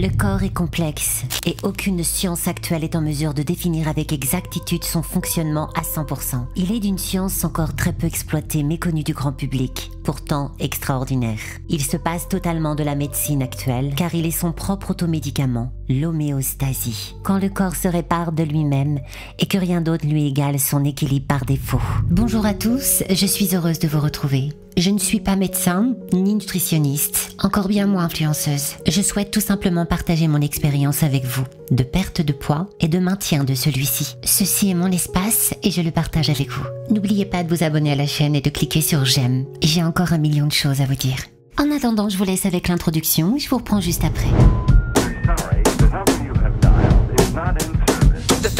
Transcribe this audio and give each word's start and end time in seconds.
Le 0.00 0.16
corps 0.16 0.44
est 0.44 0.54
complexe 0.54 1.24
et 1.44 1.56
aucune 1.64 2.04
science 2.04 2.46
actuelle 2.46 2.84
est 2.84 2.94
en 2.94 3.00
mesure 3.00 3.34
de 3.34 3.42
définir 3.42 3.88
avec 3.88 4.12
exactitude 4.12 4.84
son 4.84 5.02
fonctionnement 5.02 5.70
à 5.74 5.80
100%. 5.80 6.36
Il 6.54 6.70
est 6.70 6.78
d'une 6.78 6.98
science 6.98 7.42
encore 7.42 7.74
très 7.74 7.92
peu 7.92 8.06
exploitée, 8.06 8.62
méconnue 8.62 9.02
du 9.02 9.12
grand 9.12 9.32
public, 9.32 9.90
pourtant 10.04 10.52
extraordinaire. 10.60 11.40
Il 11.68 11.82
se 11.82 11.96
passe 11.96 12.28
totalement 12.28 12.76
de 12.76 12.84
la 12.84 12.94
médecine 12.94 13.42
actuelle 13.42 13.92
car 13.96 14.14
il 14.14 14.24
est 14.24 14.30
son 14.30 14.52
propre 14.52 14.92
automédicament, 14.92 15.72
l'homéostasie. 15.88 17.16
Quand 17.24 17.40
le 17.40 17.48
corps 17.48 17.74
se 17.74 17.88
répare 17.88 18.30
de 18.30 18.44
lui-même 18.44 19.00
et 19.40 19.46
que 19.46 19.58
rien 19.58 19.80
d'autre 19.80 20.06
lui 20.06 20.28
égale 20.28 20.60
son 20.60 20.84
équilibre 20.84 21.26
par 21.26 21.44
défaut. 21.44 21.82
Bonjour 22.08 22.46
à 22.46 22.54
tous, 22.54 23.02
je 23.10 23.26
suis 23.26 23.52
heureuse 23.56 23.80
de 23.80 23.88
vous 23.88 23.98
retrouver. 23.98 24.50
Je 24.78 24.90
ne 24.90 24.98
suis 24.98 25.18
pas 25.18 25.34
médecin 25.34 25.96
ni 26.12 26.34
nutritionniste, 26.34 27.34
encore 27.42 27.66
bien 27.66 27.88
moins 27.88 28.04
influenceuse. 28.04 28.76
Je 28.86 29.02
souhaite 29.02 29.32
tout 29.32 29.40
simplement 29.40 29.84
partager 29.86 30.28
mon 30.28 30.40
expérience 30.40 31.02
avec 31.02 31.24
vous 31.24 31.42
de 31.72 31.82
perte 31.82 32.20
de 32.20 32.32
poids 32.32 32.68
et 32.78 32.86
de 32.86 33.00
maintien 33.00 33.42
de 33.42 33.56
celui-ci. 33.56 34.14
Ceci 34.22 34.70
est 34.70 34.74
mon 34.74 34.92
espace 34.92 35.52
et 35.64 35.72
je 35.72 35.82
le 35.82 35.90
partage 35.90 36.30
avec 36.30 36.50
vous. 36.50 36.64
N'oubliez 36.90 37.24
pas 37.24 37.42
de 37.42 37.52
vous 37.52 37.64
abonner 37.64 37.90
à 37.90 37.96
la 37.96 38.06
chaîne 38.06 38.36
et 38.36 38.40
de 38.40 38.50
cliquer 38.50 38.80
sur 38.80 39.04
j'aime. 39.04 39.46
J'ai 39.62 39.82
encore 39.82 40.12
un 40.12 40.18
million 40.18 40.46
de 40.46 40.52
choses 40.52 40.80
à 40.80 40.86
vous 40.86 40.94
dire. 40.94 41.18
En 41.58 41.72
attendant, 41.72 42.08
je 42.08 42.16
vous 42.16 42.24
laisse 42.24 42.46
avec 42.46 42.68
l'introduction, 42.68 43.36
je 43.36 43.48
vous 43.48 43.56
reprends 43.56 43.80
juste 43.80 44.04
après. 44.04 44.30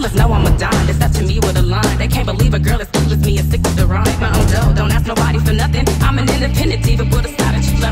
Fellas 0.00 0.14
know 0.14 0.32
I'm 0.32 0.46
a 0.46 0.58
dime. 0.58 0.86
Me 1.26 1.38
with 1.40 1.56
a 1.56 1.62
line. 1.62 1.98
They 1.98 2.08
can't 2.08 2.26
believe 2.26 2.54
a 2.54 2.58
girl 2.58 2.80
as 2.80 2.88
cool 2.88 3.12
as 3.12 3.18
me 3.18 3.38
is 3.38 3.50
sick 3.50 3.62
with 3.62 3.76
the 3.76 3.86
rhyme. 3.86 4.20
My 4.20 4.28
own 4.38 4.46
dough, 4.46 4.72
don't 4.74 4.90
ask 4.90 5.06
nobody 5.06 5.38
for 5.38 5.52
nothing. 5.52 5.84
I'm 6.00 6.18
an 6.18 6.28
independent 6.30 6.82
diva, 6.82 7.02
a 7.02 7.28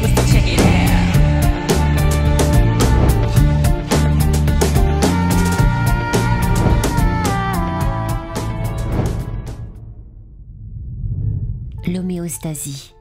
you 0.08 0.24
check 0.32 0.46
it 0.46 0.60
out. 0.60 0.88
L'homéostasie. 11.86 12.97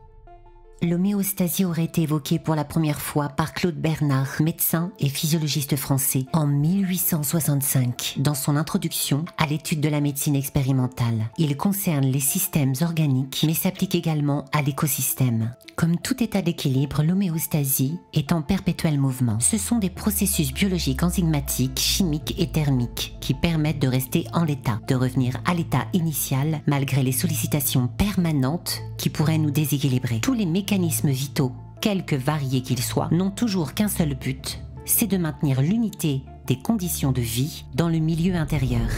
L'homéostasie 0.83 1.65
aurait 1.65 1.85
été 1.85 2.03
évoquée 2.03 2.37
pour 2.37 2.53
la 2.53 2.63
première 2.63 3.01
fois 3.01 3.29
par 3.29 3.53
Claude 3.53 3.75
Bernard, 3.75 4.39
médecin 4.41 4.91
et 4.99 5.09
physiologiste 5.09 5.75
français, 5.75 6.25
en 6.33 6.45
1865, 6.45 8.17
dans 8.19 8.35
son 8.35 8.55
introduction 8.55 9.25
à 9.39 9.47
l'étude 9.47 9.81
de 9.81 9.89
la 9.89 10.01
médecine 10.01 10.35
expérimentale. 10.35 11.29
Il 11.39 11.57
concerne 11.57 12.05
les 12.05 12.19
systèmes 12.19 12.73
organiques, 12.81 13.43
mais 13.47 13.55
s'applique 13.55 13.95
également 13.95 14.45
à 14.53 14.61
l'écosystème. 14.61 15.51
Comme 15.75 15.97
tout 15.97 16.23
état 16.23 16.41
d'équilibre, 16.41 17.03
l'homéostasie 17.03 17.99
est 18.13 18.31
en 18.31 18.41
perpétuel 18.41 18.99
mouvement. 18.99 19.39
Ce 19.39 19.59
sont 19.59 19.77
des 19.77 19.91
processus 19.91 20.51
biologiques 20.51 21.03
enzymatiques, 21.03 21.79
chimiques 21.79 22.33
et 22.39 22.51
thermiques 22.51 23.15
qui 23.21 23.35
permettent 23.35 23.81
de 23.81 23.87
rester 23.87 24.25
en 24.33 24.43
l'état, 24.43 24.79
de 24.87 24.95
revenir 24.95 25.37
à 25.45 25.53
l'état 25.53 25.85
initial 25.93 26.61
malgré 26.65 27.03
les 27.03 27.11
sollicitations 27.11 27.87
permanentes 27.87 28.81
qui 28.97 29.09
pourraient 29.09 29.37
nous 29.37 29.51
déséquilibrer. 29.51 30.19
Tous 30.19 30.33
les 30.33 30.47
mécanismes 30.67 31.11
vitaux, 31.11 31.53
quelque 31.79 32.17
variés 32.17 32.61
qu'ils 32.61 32.83
soient, 32.83 33.07
n'ont 33.09 33.31
toujours 33.31 33.73
qu'un 33.73 33.87
seul 33.87 34.15
but, 34.15 34.59
c'est 34.83 35.07
de 35.07 35.15
maintenir 35.15 35.61
l'unité 35.61 36.23
des 36.45 36.57
conditions 36.57 37.13
de 37.13 37.21
vie 37.21 37.63
dans 37.73 37.87
le 37.87 37.99
milieu 37.99 38.35
intérieur. 38.35 38.89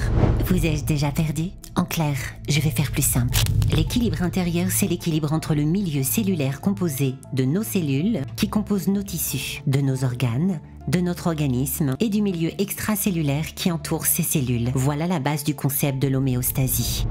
Vous 0.47 0.65
ai-je 0.65 0.83
déjà 0.83 1.11
perdu? 1.11 1.49
En 1.75 1.85
clair, 1.85 2.15
je 2.47 2.59
vais 2.59 2.71
faire 2.71 2.91
plus 2.91 3.05
simple. 3.05 3.37
L'équilibre 3.71 4.23
intérieur, 4.23 4.71
c'est 4.71 4.87
l'équilibre 4.87 5.31
entre 5.31 5.53
le 5.53 5.61
milieu 5.61 6.01
cellulaire 6.01 6.59
composé 6.59 7.13
de 7.33 7.45
nos 7.45 7.61
cellules 7.61 8.21
qui 8.35 8.49
composent 8.49 8.87
nos 8.87 9.03
tissus, 9.03 9.61
de 9.67 9.79
nos 9.79 10.03
organes, 10.03 10.61
de 10.87 11.01
notre 11.01 11.27
organisme 11.27 11.95
et 11.99 12.09
du 12.09 12.23
milieu 12.23 12.49
extracellulaire 12.59 13.53
qui 13.53 13.71
entoure 13.71 14.07
ces 14.07 14.23
cellules. 14.23 14.71
Voilà 14.73 15.05
la 15.05 15.19
base 15.19 15.43
du 15.43 15.53
concept 15.53 16.01
de 16.01 16.07
l'homéostasie. 16.07 17.05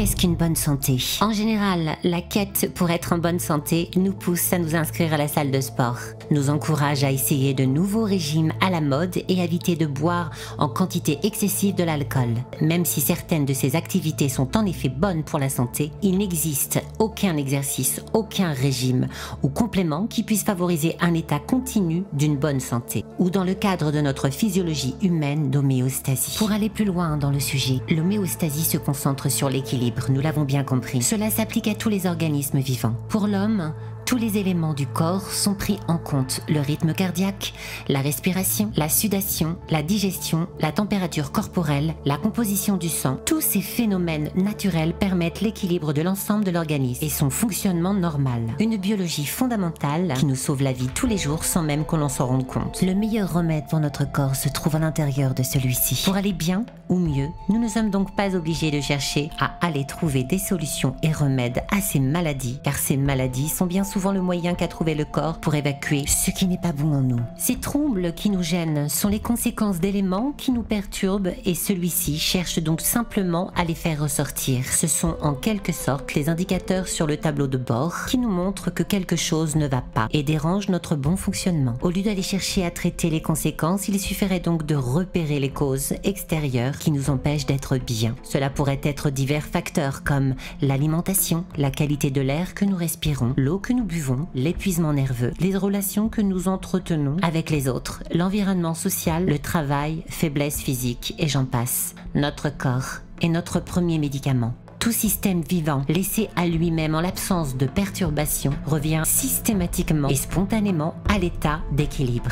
Qu'est-ce 0.00 0.16
qu'une 0.16 0.34
bonne 0.34 0.56
santé? 0.56 0.96
En 1.20 1.30
général, 1.30 1.98
la 2.04 2.22
quête 2.22 2.72
pour 2.74 2.88
être 2.88 3.12
en 3.12 3.18
bonne 3.18 3.38
santé 3.38 3.90
nous 3.96 4.14
pousse 4.14 4.50
à 4.54 4.58
nous 4.58 4.74
inscrire 4.74 5.12
à 5.12 5.18
la 5.18 5.28
salle 5.28 5.50
de 5.50 5.60
sport, 5.60 5.98
nous 6.30 6.48
encourage 6.48 7.04
à 7.04 7.12
essayer 7.12 7.52
de 7.52 7.66
nouveaux 7.66 8.04
régimes 8.04 8.54
à 8.62 8.70
la 8.70 8.80
mode 8.80 9.18
et 9.28 9.42
à 9.42 9.44
éviter 9.44 9.76
de 9.76 9.84
boire 9.84 10.30
en 10.56 10.70
quantité 10.70 11.18
excessive 11.22 11.74
de 11.74 11.84
l'alcool. 11.84 12.30
Même 12.62 12.86
si 12.86 13.02
certaines 13.02 13.44
de 13.44 13.52
ces 13.52 13.76
activités 13.76 14.30
sont 14.30 14.56
en 14.56 14.64
effet 14.64 14.88
bonnes 14.88 15.22
pour 15.22 15.38
la 15.38 15.50
santé, 15.50 15.90
il 16.00 16.16
n'existe 16.16 16.82
aucun 16.98 17.36
exercice, 17.36 18.00
aucun 18.14 18.54
régime 18.54 19.06
ou 19.42 19.50
complément 19.50 20.06
qui 20.06 20.22
puisse 20.22 20.44
favoriser 20.44 20.96
un 21.02 21.12
état 21.12 21.40
continu 21.40 22.04
d'une 22.14 22.38
bonne 22.38 22.60
santé, 22.60 23.04
ou 23.20 23.30
dans 23.30 23.44
le 23.44 23.54
cadre 23.54 23.92
de 23.92 24.00
notre 24.00 24.30
physiologie 24.30 24.96
humaine 25.02 25.50
d'homéostasie. 25.50 26.36
Pour 26.38 26.50
aller 26.50 26.70
plus 26.70 26.86
loin 26.86 27.18
dans 27.18 27.30
le 27.30 27.38
sujet, 27.38 27.80
l'homéostasie 27.88 28.64
se 28.64 28.78
concentre 28.78 29.30
sur 29.30 29.50
l'équilibre, 29.50 30.06
nous 30.08 30.22
l'avons 30.22 30.44
bien 30.44 30.64
compris. 30.64 31.02
Cela 31.02 31.30
s'applique 31.30 31.68
à 31.68 31.74
tous 31.74 31.90
les 31.90 32.06
organismes 32.06 32.58
vivants. 32.58 32.94
Pour 33.10 33.26
l'homme, 33.26 33.74
tous 34.10 34.16
les 34.16 34.38
éléments 34.38 34.74
du 34.74 34.88
corps 34.88 35.30
sont 35.30 35.54
pris 35.54 35.78
en 35.86 35.96
compte. 35.96 36.40
Le 36.48 36.58
rythme 36.58 36.94
cardiaque, 36.94 37.54
la 37.88 38.00
respiration, 38.00 38.72
la 38.74 38.88
sudation, 38.88 39.56
la 39.70 39.84
digestion, 39.84 40.48
la 40.58 40.72
température 40.72 41.30
corporelle, 41.30 41.94
la 42.04 42.16
composition 42.16 42.76
du 42.76 42.88
sang. 42.88 43.20
Tous 43.24 43.40
ces 43.40 43.60
phénomènes 43.60 44.30
naturels 44.34 44.94
permettent 44.94 45.42
l'équilibre 45.42 45.92
de 45.92 46.02
l'ensemble 46.02 46.42
de 46.42 46.50
l'organisme 46.50 47.04
et 47.04 47.08
son 47.08 47.30
fonctionnement 47.30 47.94
normal. 47.94 48.42
Une 48.58 48.78
biologie 48.78 49.26
fondamentale 49.26 50.14
qui 50.18 50.26
nous 50.26 50.34
sauve 50.34 50.64
la 50.64 50.72
vie 50.72 50.88
tous 50.88 51.06
les 51.06 51.16
jours 51.16 51.44
sans 51.44 51.62
même 51.62 51.84
qu'on 51.84 52.02
en 52.02 52.08
s'en 52.08 52.26
rende 52.26 52.48
compte. 52.48 52.82
Le 52.82 52.96
meilleur 52.96 53.32
remède 53.32 53.68
pour 53.70 53.78
notre 53.78 54.10
corps 54.10 54.34
se 54.34 54.48
trouve 54.48 54.74
à 54.74 54.80
l'intérieur 54.80 55.34
de 55.34 55.44
celui-ci. 55.44 56.02
Pour 56.04 56.16
aller 56.16 56.32
bien 56.32 56.64
ou 56.88 56.96
mieux, 56.96 57.28
nous 57.48 57.60
ne 57.60 57.68
sommes 57.68 57.90
donc 57.90 58.16
pas 58.16 58.34
obligés 58.34 58.72
de 58.72 58.80
chercher 58.80 59.30
à 59.38 59.52
aller 59.64 59.86
trouver 59.86 60.24
des 60.24 60.38
solutions 60.38 60.96
et 61.04 61.12
remèdes 61.12 61.62
à 61.70 61.80
ces 61.80 62.00
maladies, 62.00 62.58
car 62.64 62.74
ces 62.74 62.96
maladies 62.96 63.48
sont 63.48 63.66
bien 63.66 63.84
souvent 63.84 63.99
le 64.08 64.22
moyen 64.22 64.54
qu'a 64.54 64.68
trouvé 64.68 64.94
le 64.94 65.04
corps 65.04 65.38
pour 65.38 65.54
évacuer 65.54 66.04
ce 66.06 66.30
qui 66.30 66.46
n'est 66.46 66.58
pas 66.58 66.72
bon 66.72 66.94
en 66.94 67.02
nous. 67.02 67.20
Ces 67.36 67.56
troubles 67.56 68.14
qui 68.14 68.30
nous 68.30 68.42
gênent 68.42 68.88
sont 68.88 69.08
les 69.08 69.20
conséquences 69.20 69.80
d'éléments 69.80 70.32
qui 70.36 70.50
nous 70.50 70.62
perturbent 70.62 71.32
et 71.44 71.54
celui-ci 71.54 72.18
cherche 72.18 72.58
donc 72.58 72.80
simplement 72.80 73.50
à 73.54 73.64
les 73.64 73.74
faire 73.74 74.02
ressortir. 74.02 74.64
Ce 74.64 74.86
sont 74.86 75.16
en 75.20 75.34
quelque 75.34 75.72
sorte 75.72 76.14
les 76.14 76.28
indicateurs 76.28 76.88
sur 76.88 77.06
le 77.06 77.18
tableau 77.18 77.46
de 77.46 77.58
bord 77.58 78.06
qui 78.06 78.16
nous 78.16 78.30
montrent 78.30 78.70
que 78.70 78.82
quelque 78.82 79.16
chose 79.16 79.56
ne 79.56 79.68
va 79.68 79.82
pas 79.82 80.08
et 80.12 80.22
dérange 80.22 80.68
notre 80.68 80.96
bon 80.96 81.16
fonctionnement. 81.16 81.74
Au 81.82 81.90
lieu 81.90 82.02
d'aller 82.02 82.22
chercher 82.22 82.64
à 82.64 82.70
traiter 82.70 83.10
les 83.10 83.20
conséquences, 83.20 83.88
il 83.88 84.00
suffirait 84.00 84.40
donc 84.40 84.64
de 84.64 84.74
repérer 84.74 85.40
les 85.40 85.50
causes 85.50 85.92
extérieures 86.04 86.78
qui 86.78 86.90
nous 86.90 87.10
empêchent 87.10 87.46
d'être 87.46 87.76
bien. 87.76 88.14
Cela 88.22 88.48
pourrait 88.48 88.80
être 88.82 89.10
divers 89.10 89.44
facteurs 89.44 90.04
comme 90.04 90.34
l'alimentation, 90.62 91.44
la 91.56 91.70
qualité 91.70 92.10
de 92.10 92.20
l'air 92.20 92.54
que 92.54 92.64
nous 92.64 92.76
respirons, 92.76 93.34
l'eau 93.36 93.58
que 93.58 93.72
nous 93.72 93.89
buvons, 93.90 94.28
l'épuisement 94.34 94.92
nerveux, 94.92 95.32
les 95.40 95.56
relations 95.56 96.08
que 96.08 96.20
nous 96.20 96.46
entretenons 96.46 97.16
avec 97.22 97.50
les 97.50 97.68
autres, 97.68 98.04
l'environnement 98.14 98.74
social, 98.74 99.26
le 99.26 99.38
travail, 99.38 100.04
faiblesse 100.08 100.62
physique 100.62 101.14
et 101.18 101.26
j'en 101.26 101.44
passe. 101.44 101.96
Notre 102.14 102.56
corps 102.56 103.00
est 103.20 103.28
notre 103.28 103.58
premier 103.58 103.98
médicament. 103.98 104.54
Tout 104.78 104.92
système 104.92 105.42
vivant 105.42 105.82
laissé 105.88 106.28
à 106.36 106.46
lui-même 106.46 106.94
en 106.94 107.00
l'absence 107.00 107.56
de 107.56 107.66
perturbation 107.66 108.52
revient 108.64 109.02
systématiquement 109.04 110.08
et 110.08 110.14
spontanément 110.14 110.94
à 111.08 111.18
l'état 111.18 111.60
d'équilibre. 111.72 112.30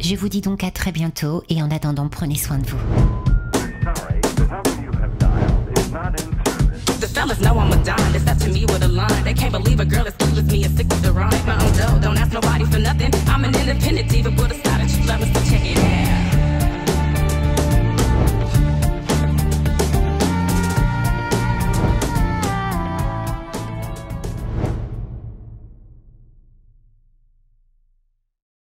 Je 0.00 0.16
vous 0.16 0.28
dis 0.28 0.40
donc 0.40 0.64
à 0.64 0.72
très 0.72 0.92
bientôt 0.92 1.44
et 1.48 1.62
en 1.62 1.70
attendant 1.70 2.08
prenez 2.08 2.36
soin 2.36 2.58
de 2.58 2.66
vous. 2.66 2.78
The 6.98 7.06
fellas 7.06 7.40
know 7.40 7.58
I'm 7.58 7.72
a 7.72 7.76
dime. 7.76 8.35
Line. 8.96 9.24
They 9.24 9.34
can't 9.34 9.52
believe 9.52 9.78
a 9.78 9.84
girl 9.84 10.06
as 10.06 10.14
cool 10.14 10.38
as 10.38 10.50
me 10.50 10.64
is 10.64 10.74
sick 10.76 10.88
with 10.88 11.02
the 11.02 11.12
rhyme. 11.12 11.46
My 11.46 11.54
own 11.62 11.72
dough, 11.76 12.00
don't 12.00 12.18
ask 12.18 12.32
nobody 12.32 12.64
for 12.64 12.78
nothing. 12.78 13.12
I'm 13.28 13.44
an 13.44 13.54
independent 13.54 14.08
diva, 14.10 14.30
but 14.30 14.50
a 14.50 14.54
style 14.54 14.78
that 14.78 14.90
you 14.90 15.06
love 15.06 15.20
me, 15.20 15.32
so 15.32 15.40
check 15.50 15.64
it 15.64 15.78
out. 15.78 16.25